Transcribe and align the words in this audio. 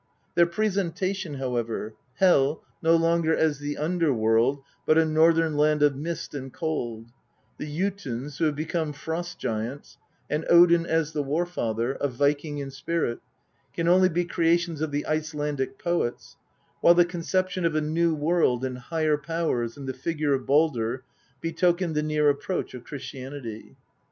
Their 0.33 0.47
presentation, 0.47 1.35
how 1.35 1.57
ever 1.57 1.93
Hel, 2.15 2.63
no 2.81 2.95
longer 2.95 3.35
as 3.37 3.59
the 3.59 3.77
underworld, 3.77 4.63
but 4.83 4.97
a 4.97 5.05
northern 5.05 5.55
land 5.55 5.83
of 5.83 5.95
mist 5.95 6.33
and 6.33 6.51
cold, 6.51 7.11
the 7.59 7.67
Jotuns, 7.67 8.39
who 8.39 8.45
have 8.45 8.55
become 8.55 8.93
Frost 8.93 9.37
giants, 9.37 9.99
and 10.27 10.43
Odin 10.49 10.87
as 10.87 11.13
the 11.13 11.21
War 11.21 11.45
father, 11.45 11.91
a 11.99 12.07
Viking 12.07 12.57
in 12.57 12.71
spirit 12.71 13.19
can 13.75 13.87
only 13.87 14.09
be 14.09 14.25
creations 14.25 14.81
of 14.81 14.89
the 14.89 15.05
Icelandic 15.05 15.77
poets; 15.77 16.35
while 16.79 16.95
the 16.95 17.05
conception 17.05 17.63
of 17.63 17.75
a 17.75 17.79
new 17.81 18.15
world 18.15 18.65
and 18.65 18.79
higher 18.79 19.19
Powers 19.19 19.77
and 19.77 19.87
the 19.87 19.93
figure 19.93 20.33
of 20.33 20.47
Baldr 20.47 21.01
betoken 21.41 21.93
the 21.93 22.01
near 22.01 22.27
approach 22.27 22.73
of 22.73 22.83
Christianity. 22.85 23.77